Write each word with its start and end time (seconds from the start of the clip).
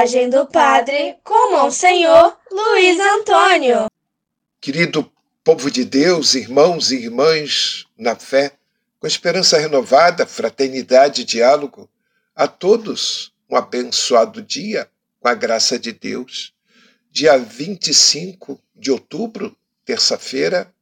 Mensagem 0.00 0.30
do 0.30 0.46
Padre 0.46 1.16
com 1.22 1.52
Monsenhor 1.52 2.34
Luiz 2.50 2.98
Antônio. 2.98 3.86
Querido 4.58 5.12
povo 5.44 5.70
de 5.70 5.84
Deus, 5.84 6.34
irmãos 6.34 6.90
e 6.90 6.96
irmãs 6.96 7.84
na 7.98 8.16
fé, 8.16 8.52
com 8.98 9.06
esperança 9.06 9.58
renovada, 9.58 10.24
fraternidade 10.24 11.20
e 11.20 11.24
diálogo, 11.24 11.86
a 12.34 12.48
todos 12.48 13.30
um 13.46 13.54
abençoado 13.54 14.40
dia 14.40 14.88
com 15.20 15.28
a 15.28 15.34
graça 15.34 15.78
de 15.78 15.92
Deus. 15.92 16.54
Dia 17.10 17.36
25 17.36 18.58
de 18.74 18.90
outubro, 18.90 19.54
terça-feira, 19.84 20.72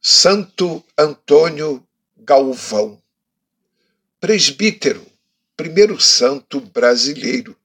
Santo 0.00 0.84
Antônio 0.96 1.84
Galvão, 2.16 3.02
presbítero, 4.20 5.04
primeiro 5.56 6.00
santo 6.00 6.60
brasileiro. 6.60 7.56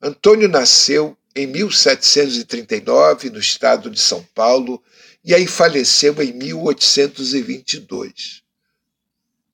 Antônio 0.00 0.48
nasceu 0.48 1.18
em 1.34 1.48
1739 1.48 3.30
no 3.30 3.40
estado 3.40 3.90
de 3.90 4.00
São 4.00 4.22
Paulo 4.32 4.80
e 5.24 5.34
aí 5.34 5.44
faleceu 5.46 6.22
em 6.22 6.32
1822. 6.32 8.44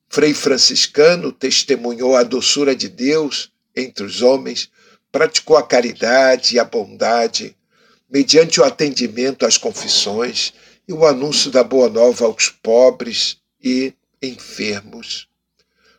Frei 0.09 0.35
franciscano 0.35 1.33
testemunhou 1.33 2.15
a 2.15 2.23
doçura 2.23 2.77
de 2.77 2.91
Deus 2.91 3.51
entre 3.75 4.05
os 4.05 4.21
homens, 4.21 4.71
praticou 5.11 5.57
a 5.57 5.67
caridade 5.67 6.57
e 6.57 6.59
a 6.59 6.65
bondade, 6.65 7.57
mediante 8.09 8.61
o 8.61 8.65
atendimento 8.65 9.47
às 9.47 9.57
confissões 9.57 10.53
e 10.87 10.93
o 10.93 11.07
anúncio 11.07 11.51
da 11.51 11.65
boa 11.65 11.89
nova 11.89 12.27
aos 12.27 12.51
pobres 12.51 13.39
e 13.63 13.95
enfermos. 14.23 15.27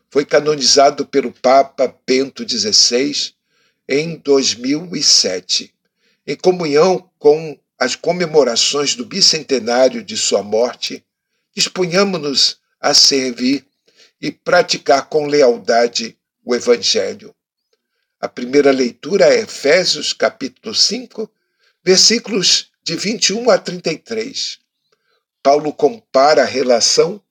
Foi 0.09 0.23
canonizado 0.23 1.03
pelo 1.05 1.31
Papa 1.31 1.93
Bento 2.05 2.47
XVI 2.47 3.34
em 3.87 4.17
2007, 4.17 5.73
em 6.25 6.35
comunhão 6.35 7.09
com 7.19 7.59
as 7.77 7.95
comemorações 7.95 8.95
do 8.95 9.05
bicentenário 9.05 10.03
de 10.03 10.17
sua 10.17 10.41
morte, 10.41 11.05
disponhamos-nos 11.55 12.59
a 12.79 12.93
servir 12.93 13.65
e 14.21 14.31
praticar 14.31 15.07
com 15.07 15.27
lealdade 15.27 16.17
o 16.43 16.55
Evangelho. 16.55 17.35
A 18.19 18.27
primeira 18.27 18.71
leitura 18.71 19.25
é 19.25 19.41
Efésios, 19.41 20.13
capítulo 20.13 20.73
5, 20.73 21.29
versículos 21.83 22.71
de 22.83 22.95
21 22.95 23.49
a 23.49 23.57
33. 23.57 24.59
Paulo 25.43 25.71
compara 25.73 26.41
a 26.41 26.45
relação 26.45 27.21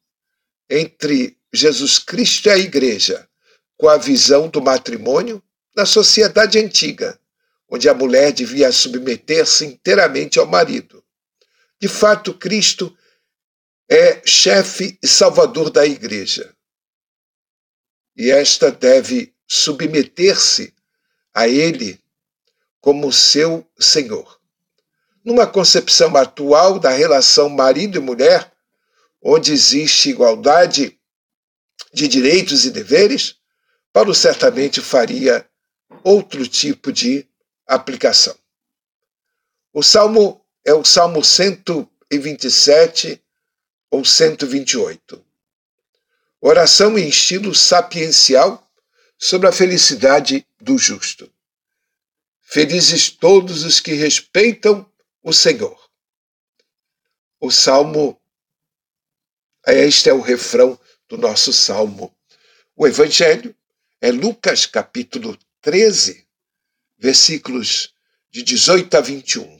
entre 0.70 1.36
Jesus 1.52 1.98
Cristo 1.98 2.48
e 2.48 2.50
a 2.52 2.58
Igreja 2.58 3.28
com 3.76 3.88
a 3.88 3.96
visão 3.96 4.48
do 4.48 4.62
matrimônio 4.62 5.42
na 5.74 5.84
sociedade 5.84 6.58
antiga, 6.58 7.18
onde 7.68 7.88
a 7.88 7.94
mulher 7.94 8.32
devia 8.32 8.70
submeter-se 8.70 9.66
inteiramente 9.66 10.38
ao 10.38 10.46
marido. 10.46 11.02
De 11.80 11.88
fato, 11.88 12.32
Cristo 12.34 12.96
é 13.88 14.22
chefe 14.24 14.98
e 15.02 15.08
salvador 15.08 15.70
da 15.70 15.84
igreja. 15.84 16.54
E 18.16 18.30
esta 18.30 18.70
deve 18.70 19.34
submeter-se 19.46 20.72
a 21.34 21.48
ele 21.48 22.00
como 22.80 23.12
seu 23.12 23.66
senhor. 23.78 24.40
Numa 25.24 25.46
concepção 25.46 26.16
atual 26.16 26.78
da 26.78 26.90
relação 26.90 27.48
marido 27.48 27.98
e 27.98 28.00
mulher, 28.00 28.52
onde 29.20 29.52
existe 29.52 30.10
igualdade 30.10 30.98
de 31.92 32.06
direitos 32.06 32.64
e 32.64 32.70
deveres, 32.70 33.36
Paulo 33.92 34.14
certamente 34.14 34.80
faria 34.80 35.48
outro 36.02 36.46
tipo 36.48 36.92
de 36.92 37.26
aplicação. 37.66 38.36
O 39.72 39.82
salmo 39.82 40.44
é 40.64 40.72
o 40.72 40.84
salmo 40.84 41.24
127 41.24 43.22
ou 43.90 44.04
128. 44.04 45.24
Oração 46.40 46.98
em 46.98 47.08
estilo 47.08 47.54
sapiencial 47.54 48.70
sobre 49.18 49.48
a 49.48 49.52
felicidade 49.52 50.46
do 50.60 50.76
justo. 50.76 51.32
Felizes 52.42 53.10
todos 53.10 53.64
os 53.64 53.80
que 53.80 53.94
respeitam 53.94 54.86
o 55.22 55.32
Senhor. 55.32 55.78
O 57.40 57.50
salmo, 57.50 58.20
este 59.66 60.10
é 60.10 60.12
o 60.12 60.20
refrão 60.20 60.78
do 61.08 61.16
nosso 61.16 61.52
salmo. 61.52 62.14
O 62.76 62.86
evangelho 62.86 63.56
é 64.00 64.10
Lucas 64.10 64.66
capítulo 64.66 65.38
13, 65.64 66.26
versículos 66.98 67.94
de 68.30 68.42
18 68.42 68.98
a 68.98 69.00
21. 69.00 69.58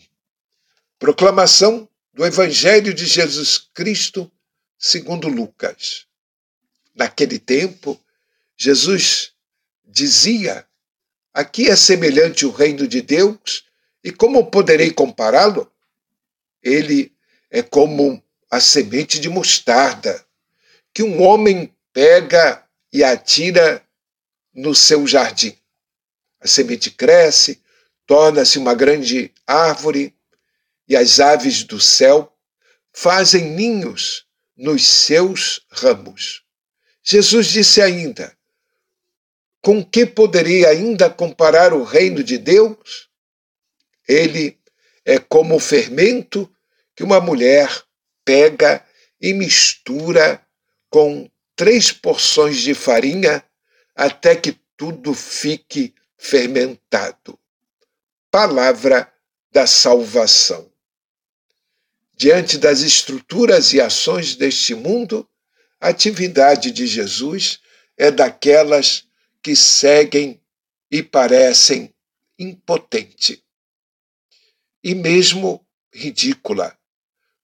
Proclamação 0.99 1.89
do 2.13 2.27
Evangelho 2.27 2.93
de 2.93 3.07
Jesus 3.07 3.71
Cristo 3.73 4.31
segundo 4.79 5.29
Lucas. 5.29 6.05
Naquele 6.95 7.39
tempo, 7.39 7.99
Jesus 8.55 9.33
dizia: 9.83 10.69
Aqui 11.33 11.71
é 11.71 11.75
semelhante 11.75 12.45
o 12.45 12.51
reino 12.51 12.87
de 12.87 13.01
Deus, 13.01 13.65
e 14.05 14.13
como 14.13 14.51
poderei 14.51 14.91
compará-lo? 14.91 15.73
Ele 16.63 17.17
é 17.51 17.63
como 17.63 18.23
a 18.51 18.61
semente 18.61 19.19
de 19.19 19.31
mostarda, 19.31 20.23
que 20.93 21.03
um 21.03 21.23
homem 21.23 21.75
pega 21.95 22.63
e 22.93 23.03
atira 23.03 23.83
no 24.53 24.75
seu 24.75 25.07
jardim. 25.07 25.57
A 26.45 26.47
semente 26.47 26.91
cresce, 26.91 27.63
torna-se 28.07 28.59
uma 28.59 28.75
grande 28.75 29.33
árvore, 29.47 30.15
e 30.87 30.95
as 30.95 31.19
aves 31.19 31.65
do 31.65 31.81
céu 31.81 32.31
fazem 32.93 33.53
ninhos 33.53 34.27
nos 34.55 34.87
seus 34.87 35.65
ramos. 35.71 36.45
Jesus 37.03 37.47
disse 37.47 37.81
ainda: 37.81 38.37
Com 39.63 39.83
que 39.83 40.05
poderia 40.05 40.69
ainda 40.69 41.09
comparar 41.09 41.73
o 41.73 41.83
reino 41.83 42.23
de 42.23 42.37
Deus? 42.37 43.09
Ele 44.07 44.61
é 45.03 45.19
como 45.19 45.57
o 45.57 45.61
fermento 45.61 46.55
que 46.95 47.03
uma 47.03 47.21
mulher 47.21 47.71
pega 48.23 48.85
e 49.19 49.33
mistura 49.33 50.47
com 50.91 51.31
três 51.57 51.91
porções 51.91 52.61
de 52.61 52.75
farinha 52.75 53.43
até 53.95 54.37
que 54.37 54.53
tudo 54.77 55.15
fique 55.15 55.95
fermentado. 56.17 57.39
Palavra 58.31 59.13
da 59.53 59.67
salvação. 59.67 60.73
Diante 62.17 62.59
das 62.59 62.81
estruturas 62.81 63.73
e 63.73 63.81
ações 63.81 64.37
deste 64.37 64.75
mundo, 64.75 65.29
a 65.81 65.89
atividade 65.89 66.71
de 66.71 66.87
Jesus 66.87 67.61
é 67.97 68.11
daquelas 68.11 69.07
que 69.43 69.55
seguem 69.55 70.41
e 70.91 71.03
parecem 71.03 71.95
impotente 72.39 73.45
e 74.85 74.95
mesmo 74.95 75.67
ridícula, 75.91 76.79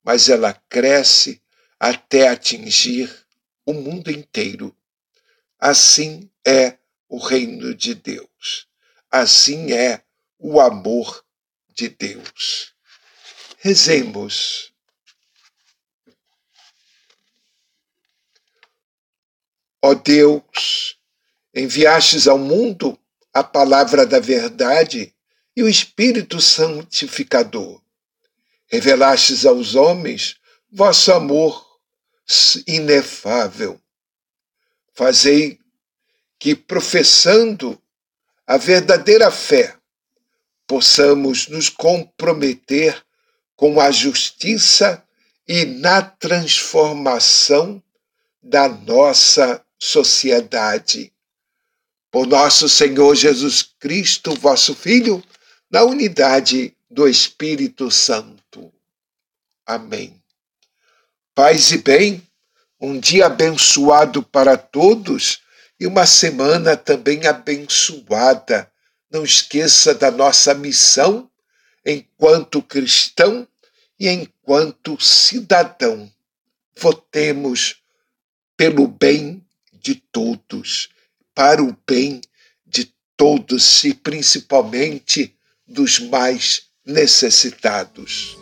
mas 0.03 0.29
ela 0.29 0.53
cresce 0.69 1.41
até 1.79 2.27
atingir 2.27 3.11
o 3.65 3.73
mundo 3.73 4.11
inteiro. 4.11 4.77
Assim 5.57 6.29
é 6.45 6.77
o 7.09 7.17
reino 7.17 7.73
de 7.73 7.95
Deus. 7.95 8.67
Assim 9.11 9.73
é 9.73 10.03
o 10.39 10.61
amor 10.61 11.25
de 11.75 11.89
Deus. 11.89 12.73
Rezemos. 13.57 14.71
Ó 19.81 19.93
Deus, 19.95 20.97
enviastes 21.53 22.27
ao 22.27 22.37
mundo 22.37 22.97
a 23.33 23.43
palavra 23.43 24.05
da 24.05 24.19
verdade 24.19 25.13
e 25.55 25.63
o 25.63 25.67
Espírito 25.67 26.39
Santificador. 26.39 27.81
Revelastes 28.67 29.45
aos 29.45 29.75
homens 29.75 30.39
vosso 30.71 31.11
amor 31.11 31.67
inefável. 32.65 33.81
Fazei 34.93 35.59
que, 36.39 36.55
professando 36.55 37.80
a 38.51 38.57
verdadeira 38.57 39.31
fé, 39.31 39.77
possamos 40.67 41.47
nos 41.47 41.69
comprometer 41.69 43.01
com 43.55 43.79
a 43.79 43.89
justiça 43.91 45.01
e 45.47 45.63
na 45.63 46.01
transformação 46.01 47.81
da 48.43 48.67
nossa 48.67 49.63
sociedade. 49.79 51.13
Por 52.11 52.27
nosso 52.27 52.67
Senhor 52.67 53.15
Jesus 53.15 53.63
Cristo, 53.79 54.35
vosso 54.35 54.75
Filho, 54.75 55.23
na 55.69 55.83
unidade 55.83 56.75
do 56.89 57.07
Espírito 57.07 57.89
Santo. 57.89 58.69
Amém. 59.65 60.21
Paz 61.33 61.71
e 61.71 61.77
bem, 61.77 62.21
um 62.81 62.99
dia 62.99 63.27
abençoado 63.27 64.21
para 64.21 64.57
todos 64.57 65.39
e 65.81 65.87
uma 65.87 66.05
semana 66.05 66.77
também 66.77 67.25
abençoada. 67.25 68.71
Não 69.09 69.23
esqueça 69.23 69.95
da 69.95 70.11
nossa 70.11 70.53
missão 70.53 71.27
enquanto 71.83 72.61
cristão 72.61 73.47
e 73.99 74.07
enquanto 74.07 75.01
cidadão. 75.01 76.07
Votemos 76.79 77.77
pelo 78.55 78.87
bem 78.87 79.43
de 79.73 79.95
todos, 79.95 80.89
para 81.33 81.63
o 81.63 81.75
bem 81.89 82.21
de 82.63 82.93
todos 83.17 83.83
e 83.83 83.95
principalmente 83.95 85.35
dos 85.67 85.97
mais 85.97 86.67
necessitados. 86.85 88.37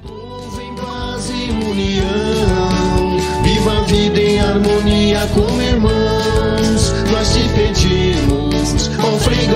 Povo 0.00 0.58
em 0.58 0.74
paz 0.74 1.28
e 1.28 1.50
união, 1.50 3.42
viva 3.42 3.78
a 3.78 3.82
vida 3.82 4.18
em 4.18 4.40
harmonia 4.40 5.20
como 5.34 5.60
irmãos. 5.60 5.97
Nós 7.18 7.30
te 7.30 7.40
pedimos, 7.48 8.90
ó 8.96 9.18
Frei 9.18 9.48